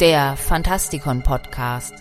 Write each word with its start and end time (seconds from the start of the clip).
der 0.00 0.36
Fantastikon 0.36 1.22
Podcast. 1.22 1.94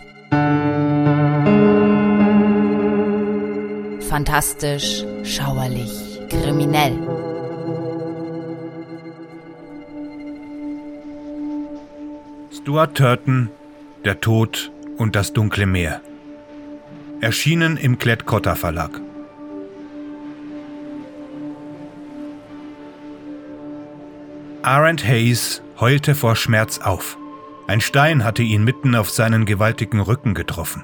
Fantastisch, 4.10 5.04
schauerlich, 5.24 6.20
kriminell. 6.30 6.98
Stuart 12.52 12.98
Turton, 12.98 13.50
Der 14.04 14.20
Tod 14.20 14.72
und 14.98 15.16
das 15.16 15.32
dunkle 15.34 15.66
Meer. 15.66 16.02
Erschienen 17.22 17.78
im 17.78 17.98
Klett-Cotta 17.98 18.56
Verlag. 18.56 19.00
Arend 24.64 25.08
Hayes 25.08 25.62
heulte 25.80 26.16
vor 26.16 26.36
Schmerz 26.36 26.80
auf. 26.80 27.18
Ein 27.68 27.82
Stein 27.82 28.24
hatte 28.24 28.44
ihn 28.44 28.64
mitten 28.64 28.96
auf 28.96 29.10
seinen 29.10 29.46
gewaltigen 29.46 30.00
Rücken 30.00 30.36
getroffen. 30.36 30.84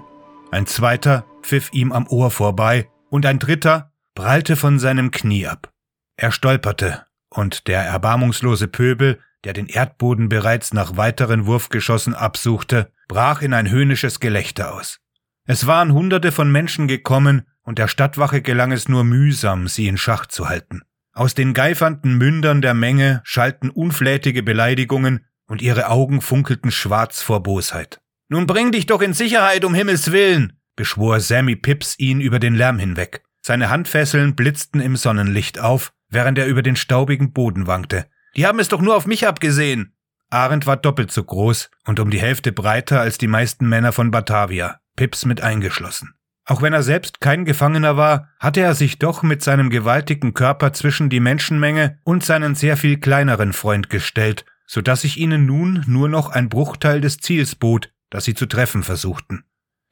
Ein 0.50 0.66
zweiter 0.66 1.26
pfiff 1.44 1.70
ihm 1.74 1.92
am 1.92 2.08
Ohr 2.08 2.32
vorbei 2.32 2.90
und 3.10 3.26
ein 3.26 3.38
dritter 3.38 3.94
prallte 4.16 4.56
von 4.56 4.80
seinem 4.80 5.12
Knie 5.12 5.46
ab. 5.46 5.72
Er 6.18 6.32
stolperte 6.32 7.06
und 7.30 7.68
der 7.68 7.82
erbarmungslose 7.82 8.68
Pöbel, 8.68 9.20
der 9.44 9.54
den 9.54 9.68
Erdboden 9.68 10.28
bereits 10.28 10.74
nach 10.74 10.98
weiteren 10.98 11.46
Wurfgeschossen 11.46 12.16
absuchte, 12.16 12.92
brach 13.08 13.42
in 13.42 13.54
ein 13.54 13.70
höhnisches 13.70 14.20
Gelächter 14.20 14.74
aus. 14.74 15.00
Es 15.46 15.68
waren 15.68 15.94
Hunderte 15.94 16.32
von 16.32 16.52
Menschen 16.52 16.88
gekommen 16.88 17.44
und 17.62 17.78
der 17.78 17.88
Stadtwache 17.88 18.42
gelang 18.42 18.72
es 18.72 18.90
nur 18.90 19.04
mühsam, 19.04 19.68
sie 19.68 19.88
in 19.88 19.98
Schach 19.98 20.26
zu 20.26 20.50
halten. 20.50 20.82
Aus 21.14 21.36
den 21.36 21.54
geifernden 21.54 22.18
Mündern 22.18 22.62
der 22.62 22.74
Menge 22.74 23.22
schallten 23.24 23.70
unflätige 23.70 24.44
Beleidigungen 24.44 25.26
und 25.52 25.62
ihre 25.62 25.90
Augen 25.90 26.22
funkelten 26.22 26.72
schwarz 26.72 27.22
vor 27.22 27.44
Bosheit. 27.44 28.00
Nun 28.30 28.48
bring 28.48 28.72
dich 28.72 28.86
doch 28.86 29.02
in 29.02 29.14
Sicherheit, 29.14 29.66
um 29.66 29.74
Himmels 29.74 30.14
willen, 30.14 30.54
beschwor 30.78 31.20
Sammy 31.20 31.58
Pips 31.58 32.00
ihn 32.00 32.22
über 32.22 32.40
den 32.40 32.56
Lärm 32.56 32.80
hinweg. 32.80 33.22
Seine 33.42 33.70
Handfesseln 33.70 34.38
blitzten 34.38 34.80
im 34.80 34.96
Sonnenlicht 34.96 35.60
auf, 35.60 35.92
während 36.08 36.38
er 36.38 36.46
über 36.46 36.62
den 36.62 36.78
staubigen 36.78 37.34
Boden 37.34 37.68
wankte. 37.68 38.06
Die 38.38 38.48
haben 38.48 38.60
es 38.60 38.70
doch 38.70 38.80
nur 38.80 38.96
auf 38.96 39.06
mich 39.06 39.28
abgesehen. 39.28 39.94
Arendt 40.30 40.68
war 40.68 40.78
doppelt 40.78 41.12
so 41.12 41.22
groß 41.22 41.70
und 41.86 42.00
um 42.00 42.12
die 42.12 42.22
Hälfte 42.22 42.54
breiter 42.54 43.02
als 43.02 43.18
die 43.18 43.28
meisten 43.28 43.68
Männer 43.68 43.92
von 43.92 44.10
Batavia, 44.10 44.80
Pips 44.96 45.26
mit 45.26 45.42
eingeschlossen. 45.42 46.14
Auch 46.46 46.62
wenn 46.62 46.72
er 46.72 46.84
selbst 46.84 47.20
kein 47.20 47.44
Gefangener 47.44 47.98
war, 47.98 48.30
hatte 48.40 48.62
er 48.62 48.74
sich 48.74 49.00
doch 49.00 49.22
mit 49.22 49.44
seinem 49.44 49.70
gewaltigen 49.70 50.34
Körper 50.34 50.72
zwischen 50.72 51.10
die 51.10 51.20
Menschenmenge 51.20 52.00
und 52.06 52.24
seinen 52.24 52.56
sehr 52.56 52.78
viel 52.78 53.02
kleineren 53.02 53.52
Freund 53.52 53.90
gestellt, 53.90 54.46
so 54.72 54.80
dass 54.80 55.02
sich 55.02 55.18
ihnen 55.18 55.46
nun 55.46 55.84
nur 55.86 56.08
noch 56.08 56.30
ein 56.30 56.48
Bruchteil 56.48 57.02
des 57.02 57.18
Ziels 57.18 57.56
bot, 57.56 57.92
das 58.10 58.24
sie 58.24 58.36
zu 58.36 58.46
treffen 58.46 58.84
versuchten. 58.84 59.44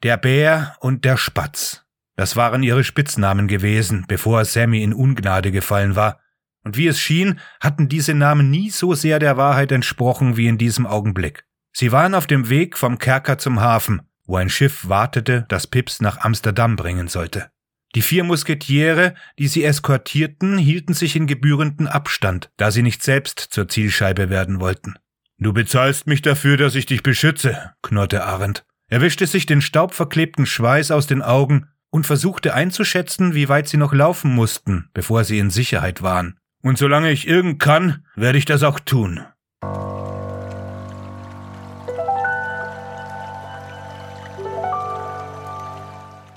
Der 0.02 0.16
Bär 0.16 0.74
und 0.80 1.04
der 1.04 1.18
Spatz. 1.18 1.84
Das 2.16 2.34
waren 2.34 2.62
ihre 2.62 2.82
Spitznamen 2.82 3.46
gewesen, 3.46 4.06
bevor 4.08 4.42
Sammy 4.46 4.82
in 4.82 4.94
Ungnade 4.94 5.52
gefallen 5.52 5.96
war. 5.96 6.20
Und 6.64 6.78
wie 6.78 6.86
es 6.86 6.98
schien, 6.98 7.40
hatten 7.60 7.90
diese 7.90 8.14
Namen 8.14 8.48
nie 8.48 8.70
so 8.70 8.94
sehr 8.94 9.18
der 9.18 9.36
Wahrheit 9.36 9.70
entsprochen 9.70 10.38
wie 10.38 10.46
in 10.46 10.56
diesem 10.56 10.86
Augenblick. 10.86 11.44
Sie 11.72 11.92
waren 11.92 12.14
auf 12.14 12.26
dem 12.26 12.48
Weg 12.48 12.78
vom 12.78 12.96
Kerker 12.96 13.36
zum 13.36 13.60
Hafen, 13.60 14.00
wo 14.24 14.36
ein 14.36 14.48
Schiff 14.48 14.88
wartete, 14.88 15.44
das 15.50 15.66
Pips 15.66 16.00
nach 16.00 16.20
Amsterdam 16.20 16.76
bringen 16.76 17.08
sollte. 17.08 17.50
Die 17.94 18.02
vier 18.02 18.22
Musketiere, 18.22 19.14
die 19.38 19.48
sie 19.48 19.64
eskortierten, 19.64 20.58
hielten 20.58 20.94
sich 20.94 21.16
in 21.16 21.26
gebührenden 21.26 21.88
Abstand, 21.88 22.50
da 22.56 22.70
sie 22.70 22.82
nicht 22.82 23.02
selbst 23.02 23.40
zur 23.40 23.68
Zielscheibe 23.68 24.30
werden 24.30 24.60
wollten. 24.60 24.94
Du 25.38 25.52
bezahlst 25.52 26.06
mich 26.06 26.22
dafür, 26.22 26.56
dass 26.56 26.74
ich 26.74 26.86
dich 26.86 27.02
beschütze, 27.02 27.72
knurrte 27.82 28.24
Arendt. 28.24 28.64
Er 28.88 29.00
wischte 29.00 29.26
sich 29.26 29.46
den 29.46 29.60
staubverklebten 29.60 30.46
Schweiß 30.46 30.90
aus 30.90 31.06
den 31.06 31.22
Augen 31.22 31.68
und 31.90 32.06
versuchte 32.06 32.54
einzuschätzen, 32.54 33.34
wie 33.34 33.48
weit 33.48 33.66
sie 33.66 33.76
noch 33.76 33.92
laufen 33.92 34.32
mussten, 34.32 34.88
bevor 34.94 35.24
sie 35.24 35.38
in 35.38 35.50
Sicherheit 35.50 36.02
waren. 36.02 36.38
Und 36.62 36.78
solange 36.78 37.10
ich 37.10 37.26
irgend 37.26 37.58
kann, 37.58 38.04
werde 38.14 38.38
ich 38.38 38.44
das 38.44 38.62
auch 38.62 38.78
tun. 38.78 39.24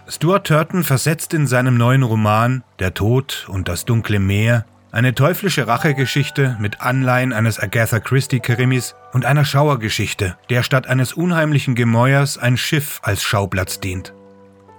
Stuart 0.08 0.47
Turton 0.47 0.84
versetzt 0.84 1.34
in 1.34 1.47
seinem 1.47 1.78
neuen 1.78 2.03
Roman 2.03 2.64
Der 2.80 2.94
Tod 2.94 3.47
und 3.50 3.68
das 3.69 3.86
dunkle 3.86 4.19
Meer 4.19 4.66
eine 4.91 5.16
teuflische 5.16 5.68
Rachegeschichte 5.68 6.56
mit 6.59 6.81
Anleihen 6.81 7.34
eines 7.34 7.59
Agatha 7.59 8.00
Christie-Krimis 8.00 8.96
und 9.13 9.25
einer 9.25 9.44
Schauergeschichte, 9.44 10.38
der 10.50 10.62
statt 10.62 10.88
eines 10.88 11.13
unheimlichen 11.13 11.74
Gemäuers 11.74 12.38
ein 12.38 12.58
Schiff 12.58 13.00
als 13.02 13.24
Schauplatz 13.24 13.80
dient. 13.80 14.13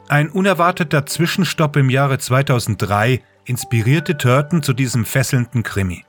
Ein 0.09 0.29
unerwarteter 0.29 1.07
Zwischenstopp 1.07 1.77
im 1.77 1.91
Jahre 1.91 2.19
2003 2.19 3.23
inspirierte 3.45 4.17
Turton 4.17 4.63
zu 4.63 4.73
diesem 4.73 5.05
fesselnden 5.05 5.63
Krimi. 5.63 6.05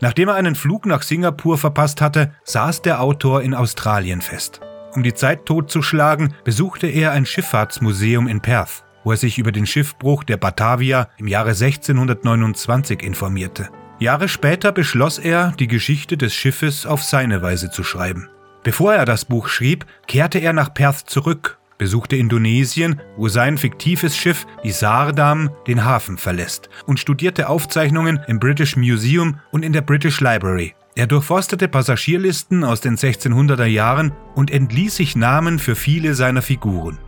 Nachdem 0.00 0.28
er 0.28 0.34
einen 0.34 0.54
Flug 0.54 0.86
nach 0.86 1.02
Singapur 1.02 1.58
verpasst 1.58 2.00
hatte, 2.00 2.32
saß 2.44 2.82
der 2.82 3.00
Autor 3.00 3.42
in 3.42 3.54
Australien 3.54 4.20
fest. 4.20 4.60
Um 4.98 5.04
die 5.04 5.14
Zeit 5.14 5.46
totzuschlagen, 5.46 6.34
besuchte 6.42 6.88
er 6.88 7.12
ein 7.12 7.24
Schifffahrtsmuseum 7.24 8.26
in 8.26 8.40
Perth, 8.40 8.82
wo 9.04 9.12
er 9.12 9.16
sich 9.16 9.38
über 9.38 9.52
den 9.52 9.64
Schiffbruch 9.64 10.24
der 10.24 10.38
Batavia 10.38 11.08
im 11.18 11.28
Jahre 11.28 11.50
1629 11.50 13.04
informierte. 13.04 13.68
Jahre 14.00 14.26
später 14.26 14.72
beschloss 14.72 15.20
er, 15.20 15.52
die 15.56 15.68
Geschichte 15.68 16.16
des 16.16 16.34
Schiffes 16.34 16.84
auf 16.84 17.04
seine 17.04 17.42
Weise 17.42 17.70
zu 17.70 17.84
schreiben. 17.84 18.28
Bevor 18.64 18.92
er 18.92 19.04
das 19.04 19.24
Buch 19.24 19.46
schrieb, 19.46 19.86
kehrte 20.08 20.40
er 20.40 20.52
nach 20.52 20.74
Perth 20.74 21.08
zurück, 21.08 21.60
besuchte 21.78 22.16
Indonesien, 22.16 23.00
wo 23.16 23.28
sein 23.28 23.56
fiktives 23.56 24.16
Schiff, 24.16 24.48
die 24.64 24.72
Sardam, 24.72 25.50
den 25.68 25.84
Hafen 25.84 26.18
verlässt 26.18 26.70
und 26.86 26.98
studierte 26.98 27.48
Aufzeichnungen 27.48 28.18
im 28.26 28.40
British 28.40 28.76
Museum 28.76 29.38
und 29.52 29.64
in 29.64 29.72
der 29.72 29.82
British 29.82 30.20
Library. 30.20 30.74
Er 30.98 31.06
durchforstete 31.06 31.68
Passagierlisten 31.68 32.64
aus 32.64 32.80
den 32.80 32.96
1600er 32.96 33.66
Jahren 33.66 34.10
und 34.34 34.50
entließ 34.50 34.96
sich 34.96 35.14
Namen 35.14 35.60
für 35.60 35.76
viele 35.76 36.14
seiner 36.14 36.42
Figuren. 36.42 36.98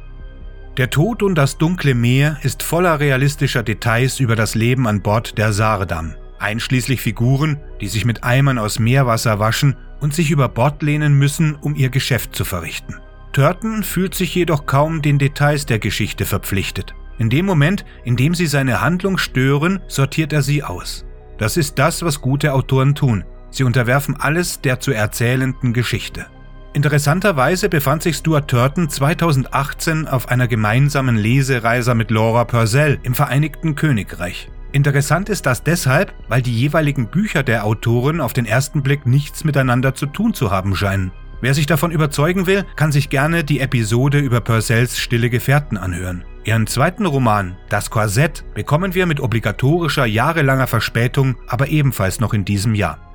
Der 0.77 0.91
Tod 0.91 1.25
und 1.25 1.35
das 1.35 1.59
dunkle 1.59 1.97
Meer 1.97 2.39
ist 2.43 2.63
voller 2.63 3.01
realistischer 3.01 3.65
Details 3.65 4.21
über 4.21 4.37
das 4.37 4.55
Leben 4.55 4.87
an 4.87 5.03
Bord 5.03 5.39
der 5.39 5.53
Sardam, 5.53 6.15
einschließlich 6.39 7.01
Figuren, 7.01 7.59
die 7.81 7.89
sich 7.89 8.05
mit 8.05 8.23
Eimern 8.23 8.59
aus 8.59 8.79
Meerwasser 8.79 9.41
waschen 9.41 9.75
und 9.99 10.15
sich 10.15 10.31
über 10.31 10.49
Bord 10.49 10.85
lehnen 10.85 11.15
müssen, 11.15 11.57
um 11.57 11.75
ihr 11.75 11.89
Geschäft 11.89 12.37
zu 12.37 12.45
verrichten. 12.45 12.95
Turton 13.33 13.83
fühlt 13.83 14.15
sich 14.15 14.33
jedoch 14.37 14.67
kaum 14.67 15.03
den 15.03 15.19
Details 15.19 15.67
der 15.67 15.81
Geschichte 15.81 16.27
verpflichtet. 16.27 16.95
In 17.19 17.29
dem 17.29 17.45
Moment, 17.45 17.85
in 18.05 18.15
dem 18.15 18.37
sie 18.37 18.47
seine 18.47 18.83
Handlung 18.83 19.19
stören, 19.19 19.81
sortiert 19.89 20.33
er 20.33 20.43
sie 20.43 20.63
aus. 20.63 21.05
Das 21.39 21.57
ist 21.57 21.77
das, 21.81 22.05
was 22.05 22.21
gute 22.21 22.53
Autoren 22.53 22.95
tun. 22.95 23.25
Sie 23.51 23.65
unterwerfen 23.65 24.17
alles 24.19 24.61
der 24.61 24.81
zu 24.81 24.93
erzählenden 24.93 25.73
Geschichte. 25.73 26.27
Interessanterweise 26.73 27.69
befand 27.69 28.03
sich 28.03 28.17
Stuart 28.17 28.49
Turton 28.49 28.89
2018 28.89 30.07
auf 30.07 30.29
einer 30.29 30.47
gemeinsamen 30.47 31.17
Lesereise 31.17 31.95
mit 31.95 32.13
Laura 32.13 32.45
Purcell 32.45 32.99
im 33.03 33.15
Vereinigten 33.15 33.75
Königreich. 33.75 34.49
Interessant 34.71 35.29
ist 35.29 35.47
das 35.47 35.65
deshalb, 35.65 36.15
weil 36.29 36.43
die 36.43 36.57
jeweiligen 36.57 37.09
Bücher 37.09 37.43
der 37.43 37.65
Autoren 37.65 38.21
auf 38.21 38.33
den 38.33 38.47
ersten 38.47 38.83
Blick 38.85 39.05
nichts 39.05 39.43
miteinander 39.43 39.97
zu 39.97 40.07
tun 40.07 40.33
zu 40.33 40.53
haben 40.53 40.77
scheinen. 40.77 41.11
Wer 41.41 41.55
sich 41.55 41.67
davon 41.67 41.91
überzeugen 41.91 42.47
will, 42.47 42.65
kann 42.77 42.93
sich 42.93 43.11
gerne 43.11 43.43
die 43.43 43.61
Episode 43.61 44.19
über 44.19 44.41
Purcells 44.41 44.99
Stille 44.99 45.29
Gefährten 45.29 45.77
anhören. 45.77 46.25
Ihren 46.45 46.69
zweiten 46.69 47.07
Roman, 47.07 47.57
Das 47.69 47.91
Korsett, 47.91 48.45
bekommen 48.55 48.95
wir 48.95 49.07
mit 49.07 49.21
obligatorischer 49.21 50.07
jahrelanger 50.07 50.67
Verspätung, 50.69 51.37
aber 51.49 51.69
ebenfalls 51.69 52.21
noch 52.21 52.33
in 52.33 52.45
diesem 52.45 52.75
Jahr. 52.75 53.10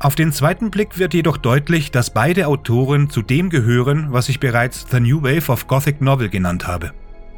Auf 0.00 0.14
den 0.14 0.32
zweiten 0.32 0.70
Blick 0.70 0.98
wird 0.98 1.12
jedoch 1.12 1.36
deutlich, 1.38 1.90
dass 1.90 2.10
beide 2.10 2.46
Autoren 2.46 3.10
zu 3.10 3.20
dem 3.20 3.50
gehören, 3.50 4.06
was 4.10 4.28
ich 4.28 4.38
bereits 4.38 4.86
The 4.88 5.00
New 5.00 5.24
Wave 5.24 5.50
of 5.50 5.66
Gothic 5.66 6.00
Novel 6.00 6.28
genannt 6.28 6.68
habe. 6.68 6.92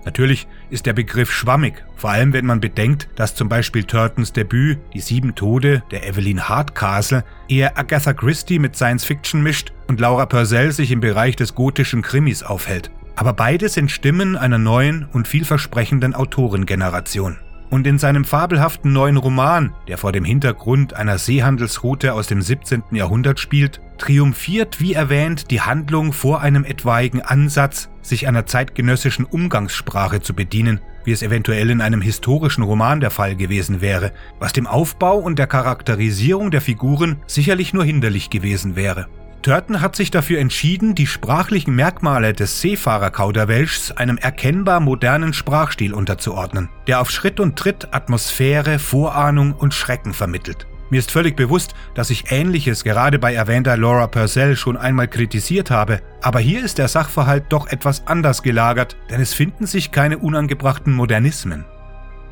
Natürlich 0.04 0.46
ist 0.68 0.84
der 0.84 0.92
Begriff 0.92 1.32
schwammig, 1.32 1.82
vor 1.96 2.10
allem 2.10 2.34
wenn 2.34 2.44
man 2.44 2.60
bedenkt, 2.60 3.08
dass 3.16 3.34
zum 3.34 3.48
Beispiel 3.48 3.84
Turtons 3.84 4.34
Debüt 4.34 4.78
Die 4.92 5.00
Sieben 5.00 5.34
Tode 5.34 5.82
der 5.90 6.06
Evelyn 6.06 6.50
Hardcastle 6.50 7.24
eher 7.48 7.78
Agatha 7.78 8.12
Christie 8.12 8.58
mit 8.58 8.76
Science 8.76 9.04
Fiction 9.04 9.42
mischt 9.42 9.72
und 9.88 9.98
Laura 9.98 10.26
Purcell 10.26 10.72
sich 10.72 10.90
im 10.90 11.00
Bereich 11.00 11.36
des 11.36 11.54
gotischen 11.54 12.02
Krimis 12.02 12.42
aufhält. 12.42 12.90
Aber 13.16 13.32
beide 13.32 13.70
sind 13.70 13.90
Stimmen 13.90 14.36
einer 14.36 14.58
neuen 14.58 15.06
und 15.12 15.28
vielversprechenden 15.28 16.14
Autorengeneration. 16.14 17.38
Und 17.70 17.86
in 17.86 17.98
seinem 17.98 18.24
fabelhaften 18.24 18.92
neuen 18.92 19.16
Roman, 19.16 19.72
der 19.86 19.96
vor 19.96 20.10
dem 20.10 20.24
Hintergrund 20.24 20.94
einer 20.94 21.18
Seehandelsroute 21.18 22.12
aus 22.12 22.26
dem 22.26 22.42
17. 22.42 22.82
Jahrhundert 22.90 23.38
spielt, 23.38 23.80
triumphiert, 23.96 24.80
wie 24.80 24.94
erwähnt, 24.94 25.52
die 25.52 25.60
Handlung 25.60 26.12
vor 26.12 26.40
einem 26.40 26.64
etwaigen 26.64 27.22
Ansatz, 27.22 27.88
sich 28.02 28.26
einer 28.26 28.44
zeitgenössischen 28.46 29.24
Umgangssprache 29.24 30.20
zu 30.20 30.34
bedienen, 30.34 30.80
wie 31.04 31.12
es 31.12 31.22
eventuell 31.22 31.70
in 31.70 31.80
einem 31.80 32.02
historischen 32.02 32.62
Roman 32.62 33.00
der 33.00 33.10
Fall 33.10 33.36
gewesen 33.36 33.80
wäre, 33.80 34.12
was 34.40 34.52
dem 34.52 34.66
Aufbau 34.66 35.18
und 35.18 35.38
der 35.38 35.46
Charakterisierung 35.46 36.50
der 36.50 36.60
Figuren 36.60 37.16
sicherlich 37.26 37.72
nur 37.72 37.84
hinderlich 37.84 38.30
gewesen 38.30 38.74
wäre. 38.74 39.06
Turton 39.42 39.80
hat 39.80 39.96
sich 39.96 40.10
dafür 40.10 40.38
entschieden, 40.38 40.94
die 40.94 41.06
sprachlichen 41.06 41.74
Merkmale 41.74 42.34
des 42.34 42.60
Seefahrer-Kauderwelschs 42.60 43.92
einem 43.92 44.18
erkennbar 44.18 44.80
modernen 44.80 45.32
Sprachstil 45.32 45.94
unterzuordnen, 45.94 46.68
der 46.86 47.00
auf 47.00 47.10
Schritt 47.10 47.40
und 47.40 47.56
Tritt 47.56 47.88
Atmosphäre, 47.92 48.78
Vorahnung 48.78 49.54
und 49.54 49.72
Schrecken 49.72 50.12
vermittelt. 50.12 50.66
Mir 50.90 50.98
ist 50.98 51.10
völlig 51.10 51.36
bewusst, 51.36 51.74
dass 51.94 52.10
ich 52.10 52.32
Ähnliches 52.32 52.84
gerade 52.84 53.18
bei 53.18 53.32
erwähnter 53.32 53.76
Laura 53.76 54.08
Purcell 54.08 54.56
schon 54.56 54.76
einmal 54.76 55.08
kritisiert 55.08 55.70
habe, 55.70 56.02
aber 56.20 56.40
hier 56.40 56.62
ist 56.62 56.76
der 56.76 56.88
Sachverhalt 56.88 57.44
doch 57.48 57.68
etwas 57.68 58.06
anders 58.06 58.42
gelagert, 58.42 58.96
denn 59.08 59.20
es 59.20 59.32
finden 59.32 59.66
sich 59.66 59.90
keine 59.90 60.18
unangebrachten 60.18 60.92
Modernismen. 60.92 61.64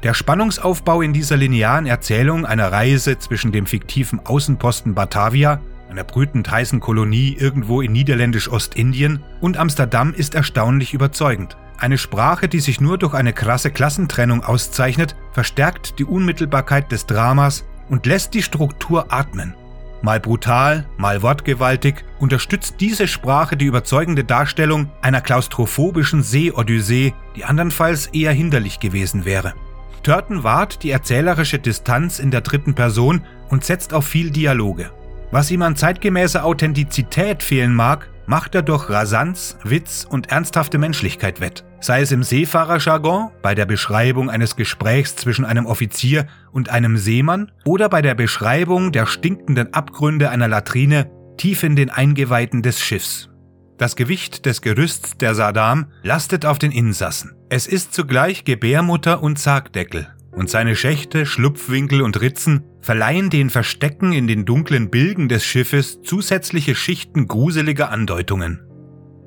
Der 0.03 0.13
Spannungsaufbau 0.13 1.03
in 1.03 1.13
dieser 1.13 1.37
linearen 1.37 1.87
Erzählung 1.87 2.45
einer 2.45 2.71
Reise 2.71 3.19
zwischen 3.19 3.51
dem 3.51 3.67
fiktiven 3.67 4.21
Außenposten 4.25 4.95
Batavia 4.95 5.61
einer 5.89 6.05
brütend 6.05 6.51
heißen 6.51 6.81
Kolonie 6.81 7.37
irgendwo 7.39 7.81
in 7.81 7.93
niederländisch-Ostindien, 7.93 9.23
und 9.41 9.57
Amsterdam 9.57 10.13
ist 10.15 10.35
erstaunlich 10.35 10.95
überzeugend. 10.95 11.57
Eine 11.79 11.99
Sprache, 11.99 12.49
die 12.49 12.61
sich 12.61 12.81
nur 12.81 12.99
durch 12.99 13.15
eine 13.15 13.33
krasse 13.33 13.71
Klassentrennung 13.71 14.43
auszeichnet, 14.43 15.17
verstärkt 15.33 15.99
die 15.99 16.05
Unmittelbarkeit 16.05 16.91
des 16.91 17.07
Dramas 17.07 17.65
und 17.89 18.05
lässt 18.07 18.35
die 18.35 18.43
Struktur 18.43 19.13
atmen. 19.13 19.55
Mal 20.03 20.21
brutal, 20.21 20.87
mal 20.97 21.23
wortgewaltig, 21.23 22.05
unterstützt 22.21 22.77
diese 22.81 23.09
Sprache 23.09 23.57
die 23.57 23.65
überzeugende 23.65 24.25
Darstellung 24.25 24.91
einer 25.03 25.21
klaustrophobischen 25.21 26.23
Seeodyssee, 26.23 27.15
die 27.35 27.45
andernfalls 27.45 28.07
eher 28.09 28.33
hinderlich 28.33 28.79
gewesen 28.79 29.25
wäre. 29.25 29.55
Turton 30.03 30.45
wahrt 30.45 30.83
die 30.85 30.91
erzählerische 30.91 31.59
Distanz 31.59 32.21
in 32.21 32.31
der 32.31 32.43
dritten 32.43 32.75
Person 32.75 33.23
und 33.49 33.65
setzt 33.65 33.93
auf 33.93 34.07
viel 34.07 34.31
Dialoge. 34.31 34.91
Was 35.31 35.51
ihm 35.51 35.61
an 35.61 35.77
zeitgemäßer 35.77 36.43
Authentizität 36.43 37.43
fehlen 37.43 37.75
mag, 37.75 38.09
macht 38.27 38.55
er 38.55 38.63
durch 38.63 38.89
Rasanz, 38.89 39.59
Witz 39.63 40.07
und 40.09 40.31
ernsthafte 40.31 40.79
Menschlichkeit 40.79 41.41
wett. 41.41 41.65
Sei 41.81 42.01
es 42.01 42.13
im 42.13 42.23
Seefahrerjargon, 42.23 43.31
bei 43.43 43.55
der 43.55 43.67
Beschreibung 43.67 44.31
eines 44.31 44.57
Gesprächs 44.57 45.17
zwischen 45.17 45.45
einem 45.45 45.67
Offizier 45.67 46.27
und 46.51 46.71
einem 46.71 46.97
Seemann 46.97 47.53
oder 47.65 47.91
bei 47.91 48.01
der 48.01 48.15
Beschreibung 48.15 48.91
der 48.91 49.07
stinkenden 49.07 49.75
Abgründe 49.75 50.31
einer 50.31 50.49
Latrine 50.49 51.11
tief 51.37 51.63
in 51.63 51.77
den 51.77 51.91
Eingeweiden 51.91 52.63
des 52.63 52.81
Schiffs. 52.81 53.29
Das 53.77 53.97
Gewicht 53.97 54.47
des 54.47 54.63
Gerüsts 54.63 55.19
der 55.19 55.35
Sadam 55.35 55.87
lastet 56.03 56.47
auf 56.47 56.59
den 56.59 56.73
Insassen. 56.73 57.37
Es 57.49 57.67
ist 57.67 57.95
zugleich 57.95 58.45
Gebärmutter 58.45 59.23
und 59.23 59.39
Sargdeckel, 59.39 60.09
und 60.33 60.51
seine 60.51 60.75
Schächte, 60.75 61.27
Schlupfwinkel 61.27 62.03
und 62.03 62.21
Ritzen 62.21 62.65
verleihen 62.89 63.29
den 63.29 63.51
Verstecken 63.51 64.15
in 64.15 64.27
den 64.27 64.47
dunklen 64.47 64.89
Bilgen 64.89 65.29
des 65.29 65.45
Schiffes 65.45 66.01
zusätzliche 66.01 66.75
Schichten 66.75 67.29
gruseliger 67.29 67.91
Andeutungen. 67.91 68.63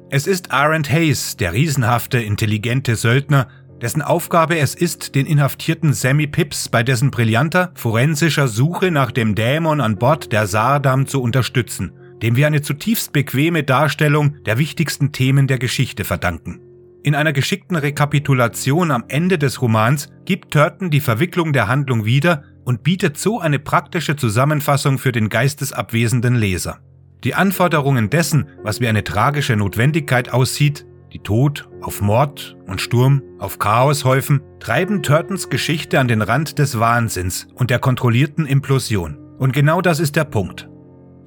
Es 0.10 0.26
ist 0.26 0.52
Arent 0.52 0.92
Hayes, 0.92 1.38
der 1.38 1.54
riesenhafte, 1.54 2.18
intelligente 2.18 2.96
Söldner, 2.96 3.50
dessen 3.80 4.02
Aufgabe 4.02 4.58
es 4.58 4.74
ist, 4.74 5.14
den 5.14 5.28
inhaftierten 5.28 5.94
Sammy 5.94 6.26
Pips 6.26 6.70
bei 6.70 6.82
dessen 6.82 7.12
brillanter, 7.12 7.72
forensischer 7.76 8.48
Suche 8.48 8.90
nach 8.90 9.12
dem 9.12 9.36
Dämon 9.36 9.80
an 9.80 9.98
Bord 9.98 10.32
der 10.32 10.48
Sardam 10.48 11.06
zu 11.06 11.22
unterstützen, 11.22 11.92
dem 12.24 12.36
wir 12.36 12.48
eine 12.48 12.64
zutiefst 12.64 13.14
bequeme 13.14 13.62
Darstellung 13.62 14.44
der 14.44 14.58
wichtigsten 14.58 15.12
Themen 15.12 15.46
der 15.46 15.60
Geschichte 15.60 16.04
verdanken. 16.04 16.62
In 17.04 17.14
einer 17.14 17.32
geschickten 17.32 17.78
Rekapitulation 17.78 18.90
am 18.90 19.04
Ende 19.08 19.38
des 19.38 19.62
Romans 19.62 20.10
gibt 20.26 20.52
Turton 20.52 20.90
die 20.90 21.00
Verwicklung 21.00 21.54
der 21.54 21.68
Handlung 21.68 22.06
wieder 22.06 22.44
und 22.66 22.84
bietet 22.84 23.18
so 23.18 23.40
eine 23.40 23.60
praktische 23.60 24.16
Zusammenfassung 24.16 24.98
für 24.98 25.12
den 25.12 25.30
geistesabwesenden 25.30 26.36
Leser. 26.36 26.80
Die 27.24 27.36
Anforderungen 27.36 28.10
dessen, 28.10 28.48
was 28.64 28.82
wie 28.82 28.88
eine 28.88 29.04
tragische 29.04 29.56
Notwendigkeit 29.56 30.34
aussieht, 30.34 30.86
die 31.14 31.20
Tod 31.20 31.70
auf 31.82 32.02
Mord 32.02 32.58
und 32.68 32.82
Sturm 32.82 33.22
auf 33.38 33.60
Chaos 33.60 34.06
häufen, 34.06 34.42
treiben 34.60 35.04
Turtons 35.04 35.50
Geschichte 35.50 36.00
an 36.00 36.08
den 36.08 36.22
Rand 36.22 36.58
des 36.58 36.80
Wahnsinns 36.80 37.48
und 37.54 37.70
der 37.70 37.80
kontrollierten 37.80 38.46
Implosion. 38.46 39.18
Und 39.38 39.54
genau 39.54 39.82
das 39.82 40.00
ist 40.00 40.16
der 40.16 40.24
Punkt. 40.24 40.70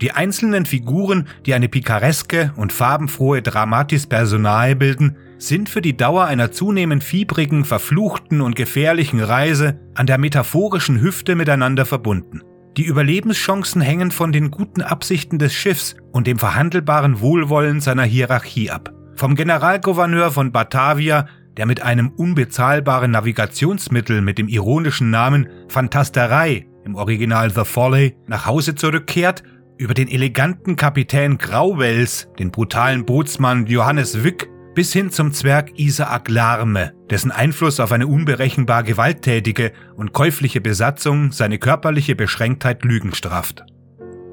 Die 0.01 0.13
einzelnen 0.13 0.67
Figuren, 0.67 1.29
die 1.47 1.55
eine 1.55 1.69
pikareske 1.69 2.53
und 2.57 2.73
farbenfrohe 2.73 3.43
Dramatis 3.43 4.07
Personae 4.07 4.75
bilden, 4.75 5.17
sind 5.39 5.69
für 5.69 5.83
die 5.83 5.97
Dauer 5.97 6.25
einer 6.25 6.53
zunehmend 6.53 7.05
fiebrigen, 7.05 7.65
verfluchten 7.65 8.41
und 8.41 8.57
gefährlichen 8.57 9.21
Reise 9.21 9.81
an 9.95 10.07
der 10.07 10.19
metaphorischen 10.19 11.01
Hüfte 11.01 11.35
miteinander 11.35 11.87
verbunden. 11.87 12.43
Die 12.77 12.85
Überlebenschancen 12.85 13.81
hängen 13.81 14.11
von 14.11 14.33
den 14.33 14.51
guten 14.51 14.83
Absichten 14.83 15.39
des 15.39 15.55
Schiffs 15.55 15.95
und 16.13 16.27
dem 16.27 16.39
verhandelbaren 16.39 17.21
Wohlwollen 17.21 17.81
seiner 17.81 18.03
Hierarchie 18.03 18.71
ab. 18.71 18.93
Vom 19.15 19.37
Generalgouverneur 19.37 20.33
von 20.33 20.51
Batavia, 20.51 21.27
der 21.57 21.67
mit 21.67 21.83
einem 21.83 22.09
unbezahlbaren 22.09 23.13
Navigationsmittel 23.13 24.23
mit 24.23 24.39
dem 24.39 24.49
ironischen 24.49 25.11
Namen 25.11 25.49
Fantasterei 25.69 26.67
im 26.85 26.97
Original 26.97 27.51
The 27.51 27.65
Folly 27.65 28.17
nach 28.27 28.47
Hause 28.47 28.75
zurückkehrt, 28.75 29.45
über 29.77 29.95
den 29.95 30.09
eleganten 30.09 30.77
Kapitän 30.77 31.39
Grauwels, 31.39 32.29
den 32.39 32.51
brutalen 32.51 33.05
Bootsmann 33.05 33.67
Johannes 33.67 34.23
Wick 34.23 34.49
bis 34.75 34.93
hin 34.93 35.11
zum 35.11 35.33
Zwerg 35.33 35.79
Isaak 35.79 36.29
Larme, 36.29 36.93
dessen 37.11 37.31
Einfluss 37.31 37.81
auf 37.81 37.93
eine 37.93 38.07
unberechenbar 38.07 38.83
gewalttätige 38.83 39.73
und 39.97 40.13
käufliche 40.13 40.61
Besatzung 40.61 41.33
seine 41.33 41.59
körperliche 41.59 42.17
Beschränktheit 42.17 42.85
Lügen 42.85 43.15
straft. 43.15 43.65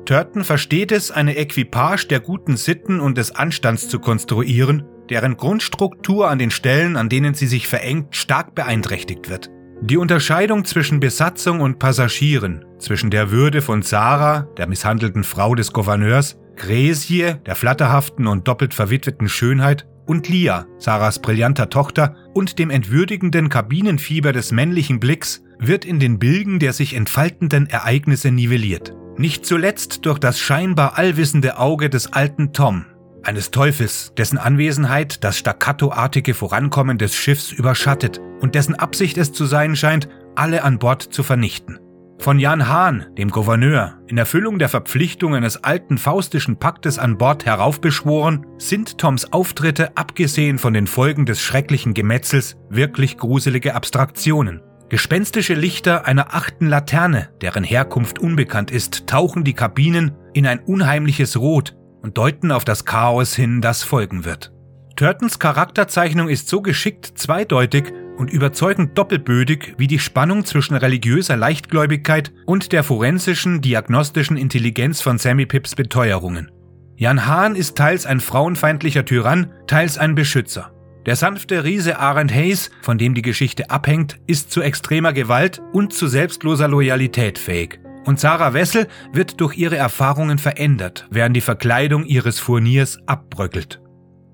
Turton 0.06 0.44
versteht 0.44 0.92
es, 0.92 1.12
eine 1.12 1.38
Equipage 1.38 2.08
der 2.08 2.20
guten 2.20 2.58
Sitten 2.58 3.00
und 3.00 3.18
des 3.18 3.36
Anstands 3.36 3.88
zu 3.88 4.00
konstruieren, 4.00 4.84
deren 5.10 5.38
Grundstruktur 5.38 6.30
an 6.30 6.40
den 6.40 6.52
Stellen, 6.52 6.98
an 6.98 7.08
denen 7.08 7.34
sie 7.34 7.48
sich 7.48 7.68
verengt, 7.68 8.16
stark 8.16 8.56
beeinträchtigt 8.56 9.30
wird. 9.30 9.50
Die 9.84 9.98
Unterscheidung 9.98 10.64
zwischen 10.66 11.00
Besatzung 11.00 11.60
und 11.60 11.80
Passagieren, 11.80 12.66
zwischen 12.78 13.10
der 13.10 13.32
Würde 13.32 13.62
von 13.62 13.82
Sarah, 13.82 14.48
der 14.58 14.68
misshandelten 14.68 15.24
Frau 15.24 15.56
des 15.56 15.74
Gouverneurs, 15.74 16.38
Gräsie, 16.56 17.36
der 17.46 17.56
flatterhaften 17.56 18.28
und 18.28 18.48
doppelt 18.48 18.74
verwitweten 18.74 19.28
Schönheit, 19.28 19.88
und 20.06 20.28
Lia, 20.28 20.66
Sarahs 20.78 21.20
brillanter 21.20 21.70
Tochter, 21.70 22.16
und 22.34 22.60
dem 22.60 22.70
entwürdigenden 22.70 23.50
Kabinenfieber 23.50 24.32
des 24.32 24.52
männlichen 24.52 25.00
Blicks, 25.00 25.44
wird 25.60 25.86
in 25.86 26.00
den 26.00 26.20
Bilgen 26.20 26.60
der 26.60 26.74
sich 26.74 26.96
entfaltenden 26.96 27.68
Ereignisse 27.68 28.32
nivelliert. 28.32 28.94
Nicht 29.18 29.46
zuletzt 29.46 30.06
durch 30.06 30.20
das 30.20 30.40
scheinbar 30.40 30.98
allwissende 30.98 31.58
Auge 31.58 31.90
des 31.90 32.14
alten 32.14 32.54
Tom, 32.54 32.86
eines 33.24 33.52
Teufels, 33.52 34.14
dessen 34.18 34.38
Anwesenheit 34.38 35.24
das 35.24 35.38
staccatoartige 35.38 36.34
Vorankommen 36.34 36.98
des 36.98 37.16
Schiffs 37.16 37.52
überschattet 37.52 38.20
und 38.40 38.56
dessen 38.56 38.76
Absicht 38.76 39.18
es 39.18 39.32
zu 39.32 39.46
sein 39.46 39.76
scheint, 39.76 40.10
alle 40.36 40.64
an 40.64 40.80
Bord 40.80 41.04
zu 41.04 41.22
vernichten. 41.24 41.80
Von 42.22 42.38
Jan 42.38 42.68
Hahn, 42.68 43.08
dem 43.18 43.32
Gouverneur, 43.32 43.98
in 44.06 44.20
Erfüllung 44.20 44.60
der 44.60 44.70
Verpflichtungen 44.70 45.42
des 45.42 45.64
alten 45.64 45.98
faustischen 45.98 46.56
Paktes 46.56 47.00
an 47.00 47.18
Bord 47.18 47.48
heraufbeschworen, 47.48 48.46
sind 48.60 49.00
Toms 49.00 49.34
Auftritte, 49.34 49.98
abgesehen 49.98 50.60
von 50.60 50.72
den 50.76 50.86
Folgen 50.86 51.26
des 51.26 51.42
schrecklichen 51.42 51.96
Gemetzels, 51.96 52.58
wirklich 52.70 53.18
gruselige 53.18 53.74
Abstraktionen. 53.74 54.62
Gespenstische 54.88 55.56
Lichter 55.56 56.06
einer 56.06 56.36
achten 56.36 56.68
Laterne, 56.68 57.30
deren 57.42 57.64
Herkunft 57.64 58.20
unbekannt 58.20 58.70
ist, 58.70 59.08
tauchen 59.08 59.44
die 59.44 59.56
Kabinen 59.56 60.12
in 60.34 60.46
ein 60.46 60.60
unheimliches 60.60 61.38
Rot 61.38 61.76
und 62.04 62.20
deuten 62.20 62.52
auf 62.52 62.66
das 62.66 62.86
Chaos 62.86 63.34
hin, 63.34 63.62
das 63.62 63.82
folgen 63.82 64.26
wird. 64.26 64.54
Turtons 64.96 65.40
Charakterzeichnung 65.40 66.30
ist 66.30 66.50
so 66.50 66.62
geschickt 66.62 67.14
zweideutig 67.16 67.92
und 68.18 68.32
überzeugend 68.32 68.98
doppelbödig 68.98 69.76
wie 69.78 69.88
die 69.88 70.00
Spannung 70.00 70.46
zwischen 70.46 70.76
religiöser 70.76 71.38
Leichtgläubigkeit 71.38 72.32
und 72.46 72.72
der 72.72 72.84
forensischen, 72.84 73.62
diagnostischen 73.62 74.38
Intelligenz 74.38 75.02
von 75.02 75.18
Sammy 75.18 75.46
Pips 75.46 75.76
Beteuerungen. 75.76 76.52
Jan 76.96 77.26
Hahn 77.26 77.56
ist 77.56 77.78
teils 77.78 78.06
ein 78.06 78.20
frauenfeindlicher 78.20 79.06
Tyrann, 79.06 79.52
teils 79.66 79.98
ein 79.98 80.14
Beschützer. 80.14 80.72
Der 81.08 81.16
sanfte 81.16 81.64
Riese 81.64 81.98
Arend 81.98 82.32
Hayes, 82.32 82.70
von 82.84 83.00
dem 83.00 83.16
die 83.16 83.24
Geschichte 83.24 83.72
abhängt, 83.72 84.20
ist 84.28 84.52
zu 84.52 84.62
extremer 84.62 85.14
Gewalt 85.14 85.62
und 85.74 85.94
zu 85.94 86.08
selbstloser 86.08 86.68
Loyalität 86.68 87.40
fähig. 87.40 87.80
Und 88.06 88.20
Sarah 88.20 88.54
Wessel 88.54 88.88
wird 89.12 89.42
durch 89.42 89.58
ihre 89.58 89.78
Erfahrungen 89.78 90.38
verändert, 90.38 91.08
während 91.10 91.36
die 91.36 91.42
Verkleidung 91.42 92.06
ihres 92.06 92.40
Furniers 92.40 93.00
abbröckelt. 93.08 93.82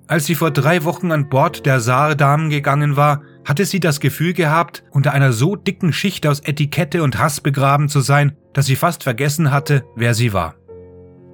Als 0.08 0.26
sie 0.26 0.36
vor 0.36 0.52
drei 0.52 0.86
Wochen 0.86 1.12
an 1.12 1.28
Bord 1.28 1.66
der 1.66 1.82
Saar-Damen 1.82 2.50
gegangen 2.50 2.96
war, 2.96 3.24
hatte 3.48 3.63
sie 3.63 3.80
das 3.80 4.01
Gefühl 4.01 4.34
gehabt, 4.34 4.84
unter 4.92 5.13
einer 5.13 5.32
so 5.32 5.56
dicken 5.56 5.94
Schicht 5.94 6.27
aus 6.27 6.42
Etikette 6.42 7.01
und 7.01 7.18
Hass 7.18 7.39
begraben 7.39 7.88
zu 7.88 8.01
sein, 8.01 8.34
dass 8.54 8.66
sie 8.66 8.75
fast 8.75 9.04
vergessen 9.04 9.51
hatte, 9.51 9.86
wer 9.96 10.13
sie 10.13 10.34
war. 10.34 10.56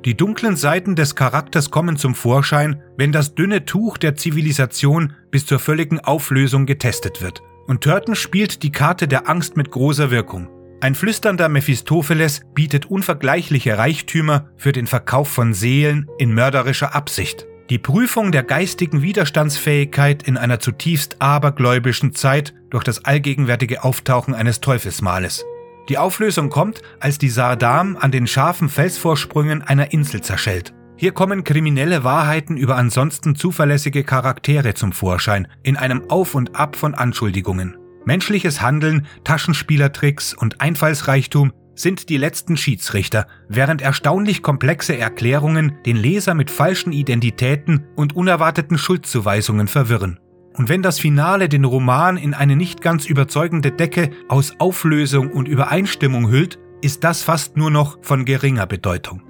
Die 0.05 0.15
dunklen 0.15 0.55
Seiten 0.55 0.95
des 0.95 1.15
Charakters 1.15 1.71
kommen 1.71 1.97
zum 1.97 2.13
Vorschein, 2.13 2.83
wenn 2.97 3.11
das 3.11 3.33
dünne 3.33 3.65
Tuch 3.65 3.97
der 3.97 4.15
Zivilisation 4.15 5.13
bis 5.31 5.47
zur 5.47 5.57
völligen 5.57 5.99
Auflösung 5.99 6.67
getestet 6.67 7.21
wird. 7.21 7.41
Und 7.65 7.81
Turton 7.81 8.13
spielt 8.13 8.61
die 8.61 8.71
Karte 8.71 9.07
der 9.07 9.27
Angst 9.27 9.57
mit 9.57 9.71
großer 9.71 10.11
Wirkung. 10.11 10.49
Ein 10.81 10.93
flüsternder 10.93 11.49
Mephistopheles 11.49 12.41
bietet 12.53 12.85
unvergleichliche 12.85 13.77
Reichtümer 13.77 14.49
für 14.57 14.73
den 14.73 14.85
Verkauf 14.85 15.29
von 15.29 15.53
Seelen 15.53 16.07
in 16.19 16.33
mörderischer 16.33 16.93
Absicht. 16.93 17.47
Die 17.69 17.79
Prüfung 17.79 18.33
der 18.33 18.43
geistigen 18.43 19.01
Widerstandsfähigkeit 19.01 20.23
in 20.23 20.37
einer 20.37 20.59
zutiefst 20.59 21.21
abergläubischen 21.21 22.13
Zeit 22.13 22.53
durch 22.69 22.83
das 22.83 23.05
allgegenwärtige 23.05 23.83
Auftauchen 23.83 24.35
eines 24.35 24.59
Teufelsmales. 24.59 25.45
Die 25.89 25.97
Auflösung 25.97 26.49
kommt, 26.49 26.81
als 26.99 27.17
die 27.17 27.29
Sardam 27.29 27.97
an 27.97 28.11
den 28.11 28.27
scharfen 28.27 28.67
Felsvorsprüngen 28.67 29.61
einer 29.61 29.93
Insel 29.93 30.21
zerschellt. 30.21 30.73
Hier 30.97 31.13
kommen 31.13 31.43
kriminelle 31.43 32.03
Wahrheiten 32.03 32.57
über 32.57 32.75
ansonsten 32.75 33.35
zuverlässige 33.35 34.03
Charaktere 34.03 34.73
zum 34.73 34.91
Vorschein, 34.91 35.47
in 35.63 35.77
einem 35.77 36.09
Auf 36.09 36.35
und 36.35 36.55
Ab 36.55 36.75
von 36.75 36.93
Anschuldigungen. 36.93 37.77
Menschliches 38.05 38.61
Handeln, 38.61 39.07
Taschenspielertricks 39.23 40.33
und 40.33 40.59
Einfallsreichtum 40.59 41.53
sind 41.75 42.09
die 42.09 42.17
letzten 42.17 42.57
Schiedsrichter, 42.57 43.27
während 43.47 43.81
erstaunlich 43.81 44.41
komplexe 44.41 44.97
Erklärungen 44.97 45.77
den 45.85 45.97
Leser 45.97 46.33
mit 46.33 46.51
falschen 46.51 46.91
Identitäten 46.91 47.85
und 47.95 48.15
unerwarteten 48.15 48.77
Schuldzuweisungen 48.77 49.67
verwirren. 49.67 50.19
Und 50.55 50.69
wenn 50.69 50.83
das 50.83 50.99
Finale 50.99 51.49
den 51.49 51.65
Roman 51.65 52.17
in 52.17 52.33
eine 52.33 52.55
nicht 52.55 52.81
ganz 52.81 53.05
überzeugende 53.05 53.71
Decke 53.71 54.11
aus 54.27 54.53
Auflösung 54.59 55.31
und 55.31 55.47
Übereinstimmung 55.47 56.29
hüllt, 56.29 56.59
ist 56.81 57.03
das 57.03 57.23
fast 57.23 57.57
nur 57.57 57.71
noch 57.71 57.97
von 58.03 58.25
geringer 58.25 58.67
Bedeutung. 58.67 59.23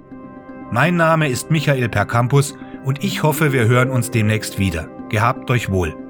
Mein 0.70 0.96
Name 0.96 1.28
ist 1.28 1.50
Michael 1.50 1.88
Percampus 1.88 2.56
und 2.84 3.04
ich 3.04 3.22
hoffe, 3.22 3.52
wir 3.52 3.66
hören 3.66 3.90
uns 3.90 4.10
demnächst 4.10 4.58
wieder. 4.58 4.88
Gehabt 5.08 5.50
euch 5.50 5.70
wohl. 5.70 6.03